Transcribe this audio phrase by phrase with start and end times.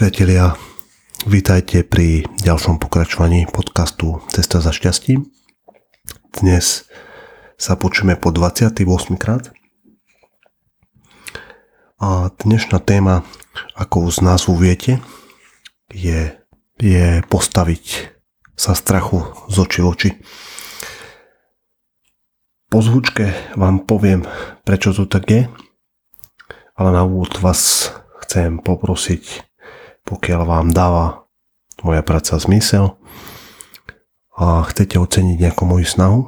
[0.00, 0.56] Priatelia,
[1.28, 5.28] vítajte pri ďalšom pokračovaní podcastu Cesta za šťastím.
[6.40, 6.88] Dnes
[7.60, 8.80] sa počujeme po 28
[9.20, 9.52] krát.
[12.00, 13.28] A dnešná téma,
[13.76, 15.04] ako z názvu viete,
[15.92, 16.32] je,
[16.80, 18.16] je postaviť
[18.56, 19.20] sa strachu
[19.52, 20.10] z oči v oči.
[22.72, 24.24] Po zvučke vám poviem,
[24.64, 25.44] prečo to tak je,
[26.72, 27.92] ale na úvod vás
[28.24, 29.49] chcem poprosiť
[30.06, 31.28] pokiaľ vám dáva
[31.82, 33.00] moja práca zmysel
[34.36, 36.20] a chcete oceniť nejakú moju snahu,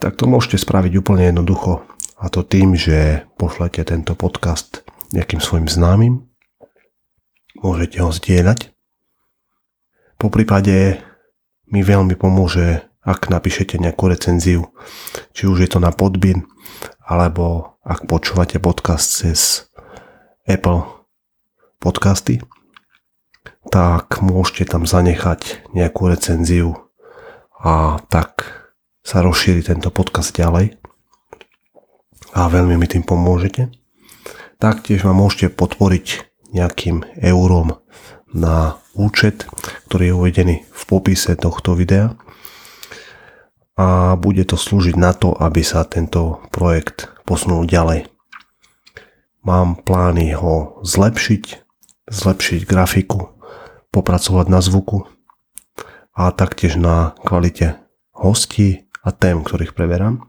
[0.00, 1.84] tak to môžete spraviť úplne jednoducho.
[2.16, 6.24] A to tým, že pošlete tento podcast nejakým svojim známym,
[7.60, 8.72] môžete ho zdieľať.
[10.16, 11.04] Po prípade
[11.68, 14.72] mi veľmi pomôže, ak napíšete nejakú recenziu,
[15.36, 16.48] či už je to na podbin,
[17.04, 19.68] alebo ak počúvate podcast cez
[20.48, 20.88] Apple
[21.78, 22.40] podcasty,
[23.70, 26.90] tak môžete tam zanechať nejakú recenziu
[27.58, 28.46] a tak
[29.02, 30.78] sa rozšíri tento podcast ďalej
[32.36, 33.72] a veľmi mi tým pomôžete.
[34.56, 37.80] Taktiež ma môžete podporiť nejakým eurom
[38.32, 39.48] na účet,
[39.88, 42.16] ktorý je uvedený v popise tohto videa
[43.76, 48.08] a bude to slúžiť na to, aby sa tento projekt posunul ďalej.
[49.44, 51.44] Mám plány ho zlepšiť,
[52.08, 53.35] zlepšiť grafiku,
[53.96, 55.08] popracovať na zvuku
[56.12, 57.80] a taktiež na kvalite
[58.12, 60.28] hostí a tém, ktorých preberám.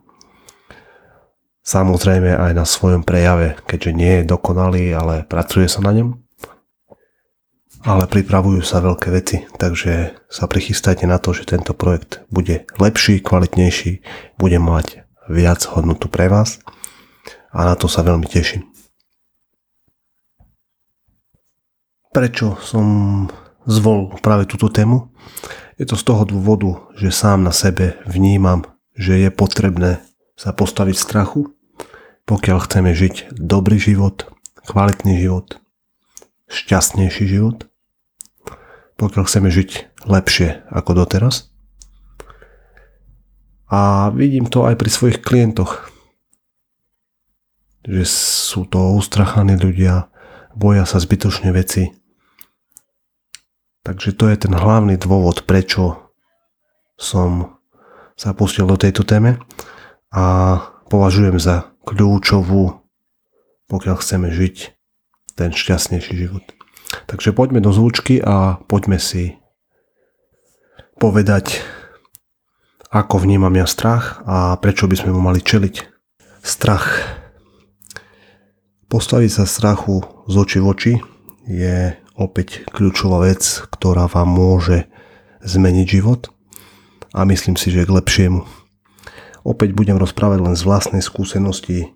[1.67, 6.15] Samozrejme aj na svojom prejave, keďže nie je dokonalý, ale pracuje sa na ňom.
[7.83, 13.19] Ale pripravujú sa veľké veci, takže sa prichystajte na to, že tento projekt bude lepší,
[13.19, 13.99] kvalitnejší,
[14.39, 16.63] bude mať viac hodnotu pre vás
[17.51, 18.63] a na to sa veľmi teším.
[22.15, 22.87] Prečo som
[23.67, 25.11] zvolil práve túto tému?
[25.77, 28.65] Je to z toho dôvodu, že sám na sebe vnímam,
[28.97, 30.01] že je potrebné
[30.33, 31.53] sa postaviť strachu,
[32.25, 34.25] pokiaľ chceme žiť dobrý život,
[34.65, 35.61] kvalitný život,
[36.49, 37.67] šťastnejší život,
[38.97, 41.53] pokiaľ chceme žiť lepšie ako doteraz.
[43.67, 45.91] A vidím to aj pri svojich klientoch,
[47.83, 50.07] že sú to ustrachaní ľudia,
[50.55, 51.93] boja sa zbytočne veci,
[53.87, 56.11] Takže to je ten hlavný dôvod, prečo
[56.99, 57.55] som
[58.19, 59.39] sa pustil do tejto téme
[60.11, 60.59] a
[60.91, 62.83] považujem za kľúčovú,
[63.71, 64.75] pokiaľ chceme žiť
[65.39, 66.43] ten šťastnejší život.
[67.07, 69.39] Takže poďme do zvučky a poďme si
[70.99, 71.63] povedať,
[72.91, 75.75] ako vnímam ja strach a prečo by sme mu mali čeliť.
[76.43, 77.07] Strach.
[78.91, 80.93] Postaviť sa strachu z oči v oči
[81.47, 84.89] je opäť kľúčová vec, ktorá vám môže
[85.45, 86.33] zmeniť život
[87.13, 88.41] a myslím si, že k lepšiemu.
[89.47, 91.93] Opäť budem rozprávať len z vlastnej skúsenosti,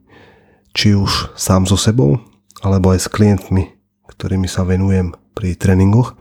[0.72, 2.22] či už sám so sebou,
[2.64, 3.76] alebo aj s klientmi,
[4.08, 6.16] ktorými sa venujem pri tréningoch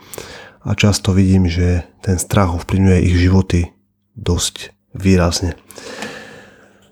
[0.64, 3.70] a často vidím, že ten strach ovplyvňuje ich životy
[4.16, 5.54] dosť výrazne.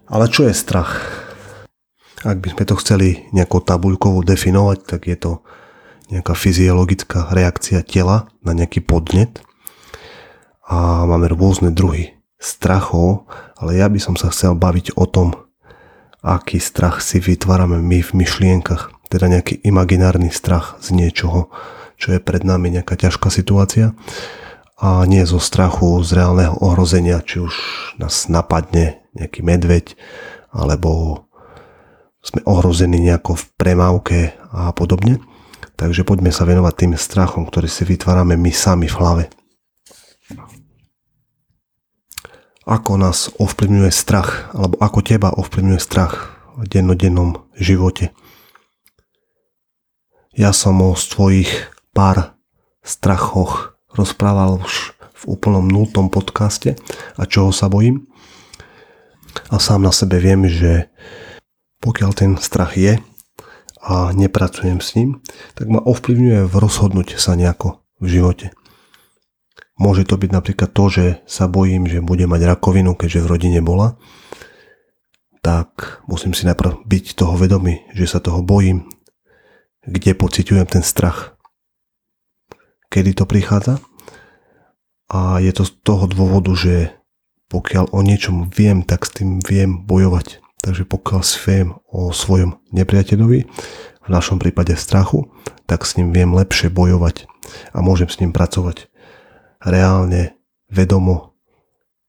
[0.07, 1.03] Ale čo je strach?
[2.23, 5.33] Ak by sme to chceli nejakou tabuľkovo definovať, tak je to
[6.09, 9.45] nejaká fyziologická reakcia tela na nejaký podnet.
[10.69, 15.35] A máme rôzne druhy strachov, ale ja by som sa chcel baviť o tom,
[16.23, 21.49] aký strach si vytvárame my v myšlienkach, teda nejaký imaginárny strach z niečoho,
[21.97, 23.97] čo je pred nami nejaká ťažká situácia.
[24.79, 27.55] A nie zo strachu z reálneho ohrozenia, či už
[27.99, 29.99] nás napadne nejaký medveď,
[30.55, 31.25] alebo
[32.23, 34.19] sme ohrození nejako v premávke
[34.55, 35.19] a podobne.
[35.79, 39.25] Takže poďme sa venovať tým strachom, ktorý si vytvárame my sami v hlave.
[42.67, 48.11] Ako nás ovplyvňuje strach, alebo ako teba ovplyvňuje strach v dennodennom živote.
[50.35, 52.35] Ja som o svojich pár
[52.83, 56.75] strachoch rozprával už v úplnom nultom podcaste
[57.15, 58.11] a čoho sa bojím.
[59.55, 60.91] A sám na sebe viem, že
[61.79, 62.99] pokiaľ ten strach je,
[63.83, 65.23] a nepracujem s ním,
[65.55, 68.47] tak ma ovplyvňuje v rozhodnúť sa nejako v živote.
[69.79, 73.61] Môže to byť napríklad to, že sa bojím, že bude mať rakovinu, keďže v rodine
[73.63, 73.95] bola,
[75.39, 78.91] tak musím si najprv byť toho vedomý, že sa toho bojím,
[79.87, 81.39] kde pociťujem ten strach,
[82.91, 83.79] kedy to prichádza.
[85.09, 86.93] A je to z toho dôvodu, že
[87.49, 90.45] pokiaľ o niečom viem, tak s tým viem bojovať.
[90.69, 93.41] Takže pokiaľ viem o svojom nepriateľovi,
[94.05, 95.33] v našom prípade strachu,
[95.65, 97.25] tak s ním viem lepšie bojovať
[97.73, 98.93] a môžem s ním pracovať
[99.65, 100.37] reálne,
[100.69, 101.41] vedomo,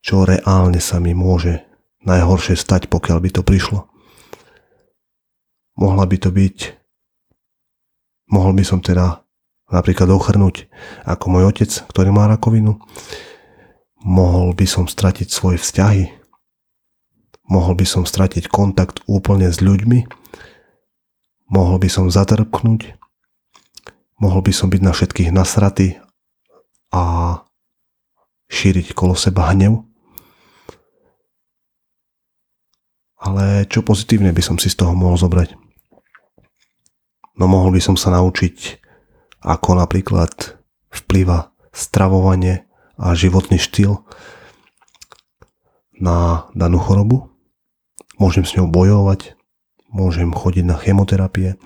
[0.04, 1.64] čo reálne sa mi môže
[2.04, 3.88] najhoršie stať, pokiaľ by to prišlo.
[5.80, 6.58] Mohla by to byť,
[8.28, 9.24] mohol by som teda
[9.72, 10.68] napríklad ochrnúť
[11.08, 12.76] ako môj otec, ktorý má rakovinu,
[14.04, 16.19] mohol by som stratiť svoje vzťahy,
[17.50, 20.06] mohol by som stratiť kontakt úplne s ľuďmi,
[21.50, 22.94] mohol by som zatrpknúť,
[24.22, 25.98] mohol by som byť na všetkých nasratý
[26.94, 27.36] a
[28.50, 29.82] šíriť kolo seba hnev.
[33.20, 35.52] Ale čo pozitívne by som si z toho mohol zobrať?
[37.36, 38.80] No mohol by som sa naučiť,
[39.44, 40.56] ako napríklad
[40.88, 42.64] vplyva stravovanie
[43.00, 44.02] a životný štýl
[46.00, 47.29] na danú chorobu.
[48.20, 49.34] Môžem s ňou bojovať,
[49.88, 51.56] môžem chodiť na chemoterapie,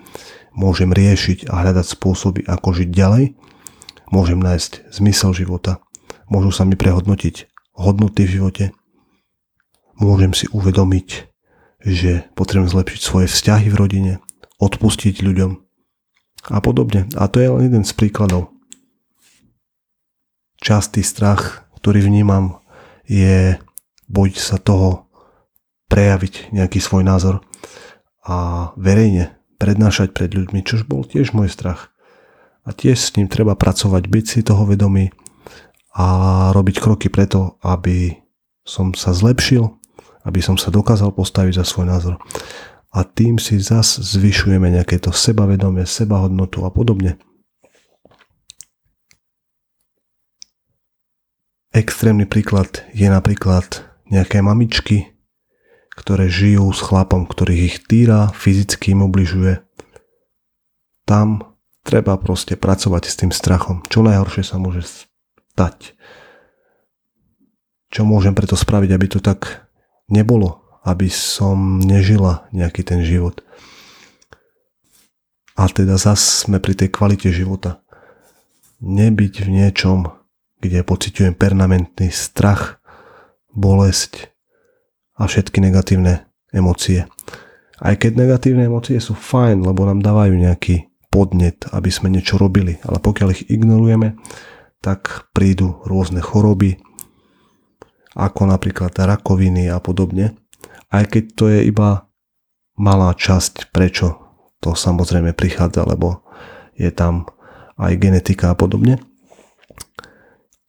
[0.54, 3.34] môžem riešiť a hľadať spôsoby, ako žiť ďalej,
[4.14, 5.82] môžem nájsť zmysel života,
[6.30, 8.64] môžu sa mi prehodnotiť hodnoty v živote,
[9.98, 11.26] môžem si uvedomiť,
[11.82, 14.12] že potrebujem zlepšiť svoje vzťahy v rodine,
[14.62, 15.58] odpustiť ľuďom
[16.54, 17.10] a podobne.
[17.18, 18.54] A to je len jeden z príkladov.
[20.62, 22.62] Častý strach, ktorý vnímam,
[23.04, 23.60] je
[24.08, 25.03] bojiť sa toho
[25.88, 27.44] prejaviť nejaký svoj názor
[28.24, 31.92] a verejne prednášať pred ľuďmi, čož bol tiež môj strach.
[32.64, 35.12] A tiež s ním treba pracovať, byť si toho vedomý
[35.94, 38.18] a robiť kroky preto, aby
[38.64, 39.68] som sa zlepšil,
[40.24, 42.14] aby som sa dokázal postaviť za svoj názor.
[42.94, 47.20] A tým si zas zvyšujeme nejaké to sebavedomie, sebahodnotu a podobne.
[51.74, 55.13] Extrémny príklad je napríklad nejaké mamičky,
[55.94, 59.62] ktoré žijú s chlapom, ktorý ich týra, fyzicky im ubližuje.
[61.06, 61.54] Tam
[61.86, 63.86] treba proste pracovať s tým strachom.
[63.86, 64.82] Čo najhoršie sa môže
[65.54, 65.94] stať.
[67.94, 69.70] Čo môžem preto spraviť, aby to tak
[70.10, 73.46] nebolo, aby som nežila nejaký ten život.
[75.54, 77.78] A teda zas sme pri tej kvalite života.
[78.82, 80.10] Nebyť v niečom,
[80.58, 82.82] kde pociťujem permanentný strach,
[83.54, 84.33] bolesť
[85.14, 87.06] a všetky negatívne emócie.
[87.78, 92.78] Aj keď negatívne emócie sú fajn, lebo nám dávajú nejaký podnet, aby sme niečo robili,
[92.82, 94.18] ale pokiaľ ich ignorujeme,
[94.82, 96.78] tak prídu rôzne choroby,
[98.14, 100.34] ako napríklad rakoviny a podobne.
[100.90, 102.06] Aj keď to je iba
[102.78, 104.18] malá časť, prečo
[104.58, 106.22] to samozrejme prichádza, lebo
[106.74, 107.26] je tam
[107.78, 109.02] aj genetika a podobne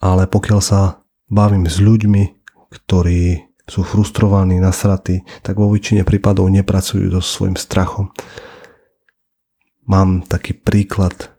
[0.06, 2.24] ale pokiaľ sa bavím s ľuďmi,
[2.70, 8.14] ktorí sú frustrovaní, nasratí, tak vo väčšine prípadov nepracujú so svojím strachom.
[9.86, 11.34] Mám taký príklad.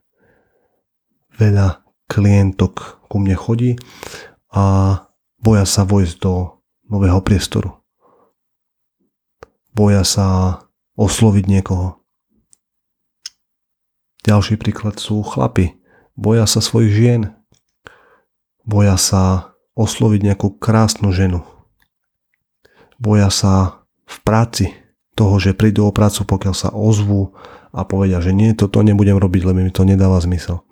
[1.38, 3.76] Veľa klientok ku mne chodí
[4.50, 4.96] a
[5.42, 7.82] boja sa vojsť do nového priestoru.
[9.76, 10.58] Boja sa
[10.96, 12.00] osloviť niekoho.
[14.24, 15.76] Ďalší príklad sú chlapi.
[16.16, 17.36] Boja sa svojich žien,
[18.66, 21.46] Boja sa osloviť nejakú krásnu ženu.
[22.96, 24.66] Boja sa v práci
[25.16, 27.32] toho, že prídu o prácu, pokiaľ sa ozvú
[27.72, 30.64] a povedia, že nie, toto nebudem robiť, lebo mi to nedáva zmysel.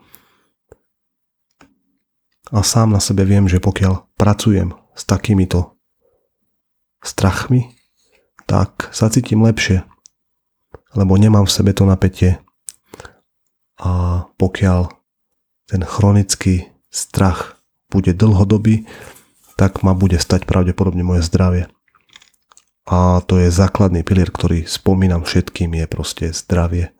[2.52, 5.74] A sám na sebe viem, že pokiaľ pracujem s takýmito
[7.00, 7.72] strachmi,
[8.44, 9.84] tak sa cítim lepšie,
[10.92, 12.40] lebo nemám v sebe to napätie.
[13.80, 14.92] A pokiaľ
[15.66, 17.58] ten chronický strach
[17.88, 18.86] bude dlhodobý,
[19.56, 21.72] tak ma bude stať pravdepodobne moje zdravie.
[22.84, 26.92] A to je základný pilier, ktorý spomínam všetkým, je proste zdravie.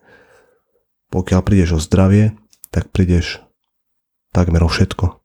[1.13, 2.33] Pokiaľ prídeš o zdravie,
[2.73, 3.45] tak prídeš
[4.33, 5.21] takmer o všetko.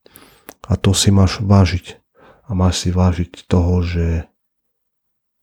[0.68, 1.98] A to si máš vážiť.
[2.46, 4.28] A máš si vážiť toho, že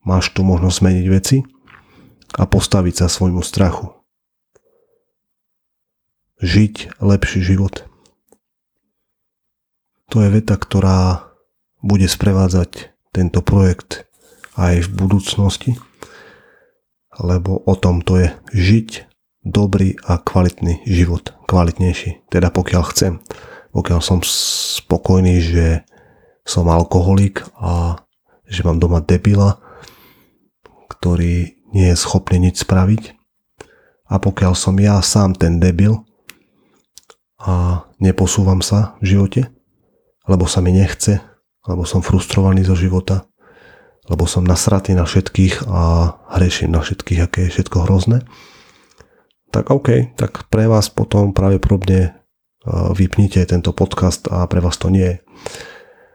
[0.08, 1.44] máš tu možnosť zmeniť veci
[2.38, 3.92] a postaviť sa svojmu strachu.
[6.40, 7.84] Žiť lepší život.
[10.14, 11.28] To je veta, ktorá
[11.84, 14.07] bude sprevádzať tento projekt
[14.58, 15.72] aj v budúcnosti,
[17.22, 18.90] lebo o tom to je žiť
[19.46, 23.14] dobrý a kvalitný život, kvalitnejší, teda pokiaľ chcem,
[23.72, 25.88] pokiaľ som spokojný, že
[26.44, 28.02] som alkoholik a
[28.48, 29.60] že mám doma debila,
[30.88, 33.14] ktorý nie je schopný nič spraviť.
[34.08, 36.00] A pokiaľ som ja sám ten debil
[37.38, 39.52] a neposúvam sa v živote,
[40.26, 41.20] lebo sa mi nechce,
[41.68, 43.28] lebo som frustrovaný zo života,
[44.08, 48.24] lebo som nasratý na všetkých a hreším na všetkých, aké je všetko hrozné,
[49.52, 52.12] tak OK, tak pre vás potom pravdepodobne e,
[52.96, 55.18] vypnite tento podcast a pre vás to nie je.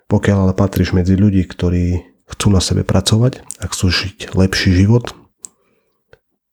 [0.09, 5.17] Pokiaľ ale patríš medzi ľudí, ktorí chcú na sebe pracovať a chcú žiť lepší život,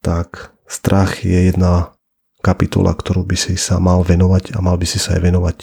[0.00, 1.92] tak strach je jedna
[2.40, 5.58] kapitola, ktorú by si sa mal venovať a mal by si sa aj venovať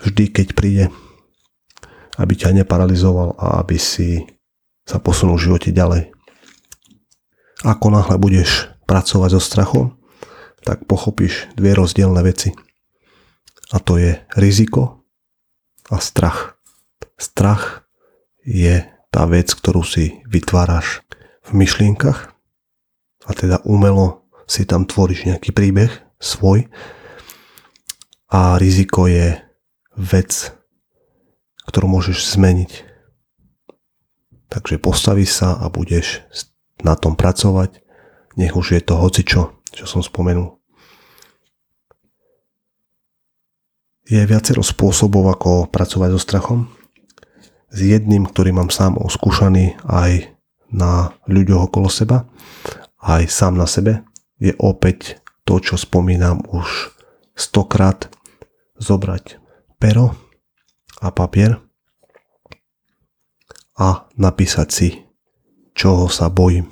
[0.00, 0.84] vždy, keď príde,
[2.16, 4.24] aby ťa neparalizoval a aby si
[4.88, 6.16] sa posunul v živote ďalej.
[7.68, 9.86] Ako náhle budeš pracovať so strachom,
[10.64, 12.56] tak pochopíš dve rozdielne veci.
[13.68, 15.04] A to je riziko
[15.92, 16.56] a strach.
[17.20, 17.84] Strach
[18.48, 21.04] je tá vec, ktorú si vytváraš
[21.44, 22.32] v myšlienkach
[23.28, 26.72] a teda umelo si tam tvoríš nejaký príbeh svoj
[28.32, 29.36] a riziko je
[29.96, 30.52] vec,
[31.68, 32.72] ktorú môžeš zmeniť.
[34.48, 36.24] Takže postavíš sa a budeš
[36.80, 37.84] na tom pracovať,
[38.40, 40.56] nech už je to hocičo, čo som spomenul.
[44.08, 46.60] Je viacero spôsobov, ako pracovať so strachom.
[47.68, 50.32] S jedným, ktorý mám sám oskúšaný aj
[50.72, 52.24] na ľuďoch okolo seba,
[53.04, 54.08] aj sám na sebe,
[54.40, 56.96] je opäť to, čo spomínam už
[57.36, 58.08] stokrát,
[58.80, 59.36] zobrať
[59.78, 60.14] pero
[60.98, 61.67] a papier
[63.78, 64.88] a napísať si,
[65.72, 66.66] čoho sa bojím.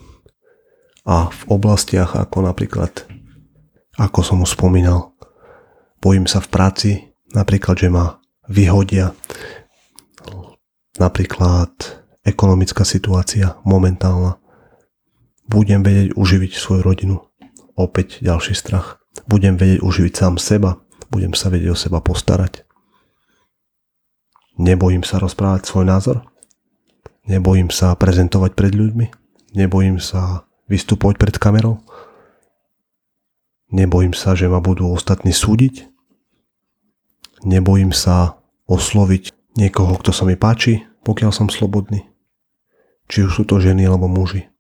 [1.07, 3.07] A v oblastiach ako napríklad,
[3.95, 5.15] ako som už spomínal,
[6.03, 6.91] bojím sa v práci,
[7.31, 8.19] napríklad, že ma
[8.51, 9.15] vyhodia,
[10.99, 11.71] napríklad
[12.27, 14.43] ekonomická situácia momentálna,
[15.47, 17.23] budem vedieť uživiť svoju rodinu
[17.79, 18.99] opäť ďalší strach.
[19.31, 22.67] Budem vedieť uživiť sám seba, budem sa vedieť o seba postarať.
[24.59, 26.27] Nebojím sa rozprávať svoj názor,
[27.27, 29.07] nebojím sa prezentovať pred ľuďmi,
[29.55, 31.83] nebojím sa vystupovať pred kamerou,
[33.71, 35.87] nebojím sa, že ma budú ostatní súdiť,
[37.43, 42.07] nebojím sa osloviť niekoho, kto sa mi páči, pokiaľ som slobodný.
[43.07, 44.51] Či už sú to ženy alebo muži.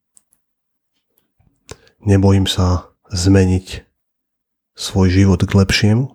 [2.06, 3.82] Nebojím sa zmeniť
[4.78, 6.06] svoj život k lepšiemu.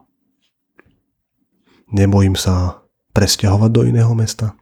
[1.91, 4.55] Nebojím sa presťahovať do iného mesta.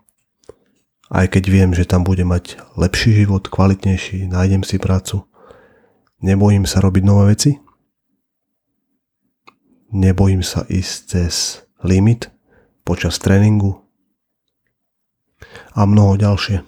[1.09, 5.25] Aj keď viem, že tam bude mať lepší život, kvalitnejší, nájdem si prácu.
[6.21, 7.57] Nebojím sa robiť nové veci.
[9.89, 12.29] Nebojím sa ísť cez limit
[12.85, 13.81] počas tréningu
[15.73, 16.61] a mnoho ďalšie.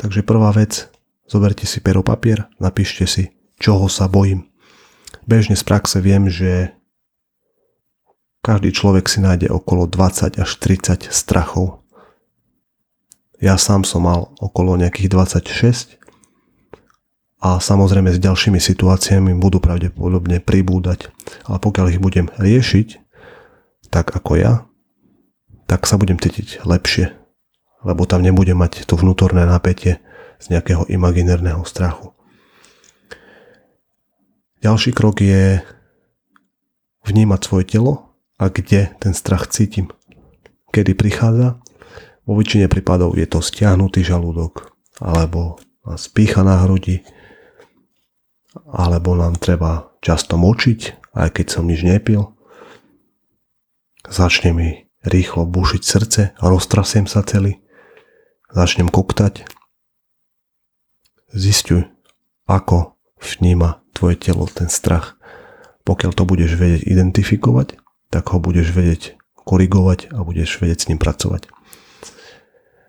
[0.00, 0.88] Takže prvá vec,
[1.28, 3.24] zoberte si pero papier, napíšte si,
[3.60, 4.48] čoho sa bojím.
[5.26, 6.72] Bežne z praxe viem, že
[8.40, 11.82] každý človek si nájde okolo 20 až 30 strachov.
[13.36, 16.00] Ja sám som mal okolo nejakých 26
[17.44, 21.12] a samozrejme s ďalšími situáciami budú pravdepodobne pribúdať.
[21.44, 22.96] Ale pokiaľ ich budem riešiť,
[23.92, 24.52] tak ako ja,
[25.68, 27.12] tak sa budem cítiť lepšie,
[27.84, 30.00] lebo tam nebudem mať to vnútorné napätie
[30.40, 32.16] z nejakého imaginérneho strachu.
[34.64, 35.60] Ďalší krok je
[37.04, 39.92] vnímať svoje telo a kde ten strach cítim.
[40.72, 41.60] Kedy prichádza?
[42.26, 45.62] Vo väčšine prípadov je to stiahnutý žalúdok, alebo
[45.94, 47.06] spícha na hrudi,
[48.66, 52.34] alebo nám treba často močiť, aj keď som nič nepil.
[54.10, 54.68] Začne mi
[55.06, 57.62] rýchlo bušiť srdce, roztrasiem sa celý,
[58.50, 59.46] začnem koktať.
[61.30, 61.86] Zistuj,
[62.50, 65.14] ako vníma tvoje telo ten strach.
[65.86, 67.78] Pokiaľ to budeš vedieť identifikovať,
[68.10, 69.14] tak ho budeš vedieť
[69.46, 71.54] korigovať a budeš vedieť s ním pracovať.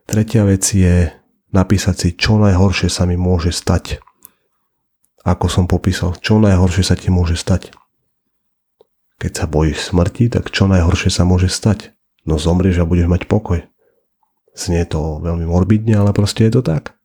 [0.07, 1.11] Tretia vec je
[1.51, 3.99] napísať si, čo najhoršie sa mi môže stať.
[5.27, 7.75] Ako som popísal, čo najhoršie sa ti môže stať.
[9.19, 11.91] Keď sa bojíš smrti, tak čo najhoršie sa môže stať?
[12.23, 13.67] No zomrieš a budeš mať pokoj.
[14.55, 16.97] Znie to veľmi morbidne, ale proste je to tak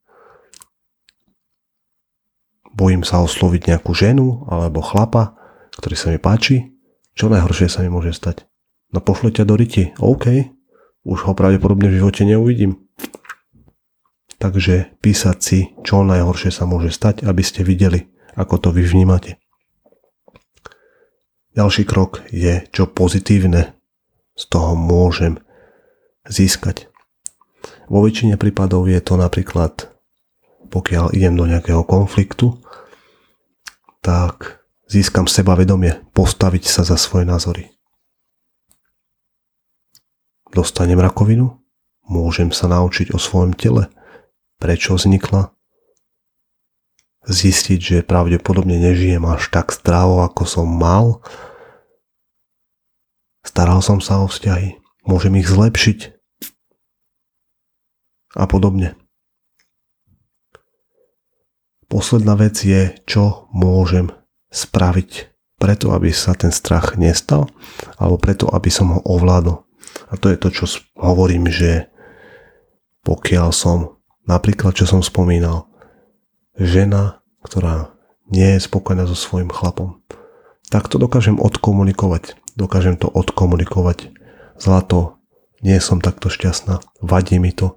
[2.73, 5.37] bojím sa osloviť nejakú ženu alebo chlapa,
[5.79, 6.73] ktorý sa mi páči,
[7.13, 8.49] čo najhoršie sa mi môže stať?
[8.93, 10.53] No pošle ťa do riti, OK,
[11.05, 12.81] už ho pravdepodobne v živote neuvidím.
[14.43, 19.39] Takže písať si, čo najhoršie sa môže stať, aby ste videli, ako to vy vnímate.
[21.55, 23.79] Ďalší krok je, čo pozitívne
[24.35, 25.39] z toho môžem
[26.27, 26.91] získať.
[27.87, 29.93] Vo väčšine prípadov je to napríklad
[30.73, 32.57] pokiaľ idem do nejakého konfliktu,
[34.01, 37.69] tak získam sebavedomie postaviť sa za svoje názory.
[40.49, 41.61] Dostanem rakovinu,
[42.09, 43.93] môžem sa naučiť o svojom tele,
[44.63, 45.51] prečo vznikla,
[47.27, 51.19] zistiť, že pravdepodobne nežijem až tak zdravo, ako som mal.
[53.43, 56.15] Staral som sa o vzťahy, môžem ich zlepšiť
[58.39, 58.95] a podobne.
[61.91, 64.15] Posledná vec je, čo môžem
[64.49, 65.29] spraviť
[65.61, 67.53] preto, aby sa ten strach nestal,
[68.01, 69.63] alebo preto, aby som ho ovládol.
[70.09, 70.65] A to je to, čo
[70.97, 71.93] hovorím, že
[73.05, 75.67] pokiaľ som, napríklad čo som spomínal,
[76.59, 77.93] žena, ktorá
[78.31, 80.01] nie je spokojná so svojím chlapom,
[80.73, 82.39] tak to dokážem odkomunikovať.
[82.57, 84.13] Dokážem to odkomunikovať.
[84.57, 85.21] Zlato,
[85.61, 87.77] nie som takto šťastná, vadí mi to.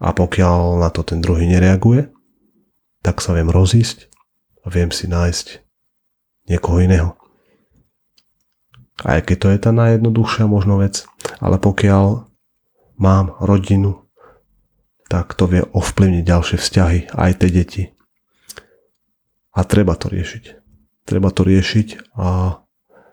[0.00, 2.12] A pokiaľ na to ten druhý nereaguje,
[3.04, 4.08] tak sa viem rozísť
[4.64, 5.60] a viem si nájsť
[6.48, 7.10] niekoho iného.
[9.04, 11.04] Aj keď to je tá najjednoduchšia možno vec,
[11.42, 12.24] ale pokiaľ
[12.96, 14.03] mám rodinu,
[15.14, 17.82] tak to vie ovplyvniť ďalšie vzťahy, aj tie deti.
[19.54, 20.58] A treba to riešiť.
[21.06, 22.58] Treba to riešiť a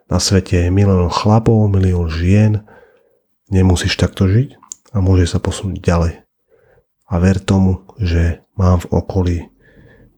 [0.09, 2.65] na svete je milión chlapov, milión žien,
[3.53, 4.57] nemusíš takto žiť
[4.97, 6.25] a môže sa posunúť ďalej.
[7.05, 9.37] A ver tomu, že mám v okolí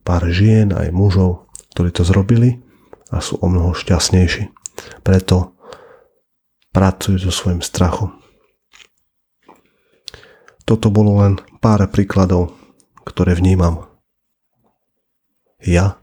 [0.08, 2.64] pár žien aj mužov, ktorí to zrobili
[3.12, 4.56] a sú o mnoho šťastnejší.
[5.04, 5.52] Preto
[6.72, 8.23] pracujú so svojím strachom.
[10.74, 12.58] Toto bolo len pár príkladov,
[13.06, 13.94] ktoré vnímam
[15.62, 16.02] ja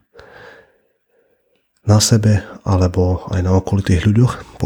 [1.82, 4.62] na sebe alebo aj na okolitých ľuďoch,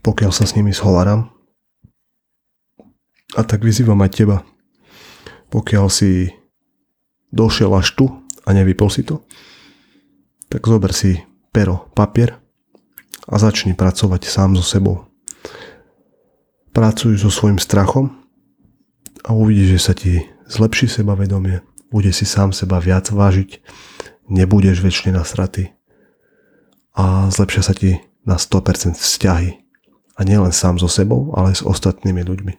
[0.00, 1.28] pokiaľ sa s nimi zhováram.
[3.36, 4.48] A tak vyzývam aj teba,
[5.52, 6.32] pokiaľ si
[7.28, 8.08] došiel až tu
[8.48, 9.28] a nevypol si to,
[10.48, 11.20] tak zober si
[11.52, 12.40] pero, papier
[13.28, 15.04] a začni pracovať sám so sebou.
[16.72, 18.23] Pracuj so svojim strachom
[19.24, 20.12] a uvidíš, že sa ti
[20.46, 23.64] zlepší sebavedomie, bude si sám seba viac vážiť,
[24.28, 25.72] nebudeš väčšine nasratý
[26.94, 29.50] a zlepšia sa ti na 100% vzťahy.
[30.14, 32.54] A nielen sám so sebou, ale aj s ostatnými ľuďmi.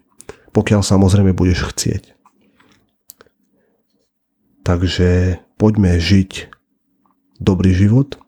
[0.52, 2.12] Pokiaľ samozrejme budeš chcieť.
[4.68, 6.52] Takže poďme žiť
[7.40, 8.20] dobrý život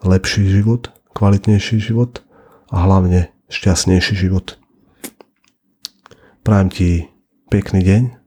[0.00, 2.24] lepší život, kvalitnejší život
[2.72, 4.56] a hlavne šťastnejší život.
[6.40, 6.90] Prajem ti
[7.50, 8.19] pekný deň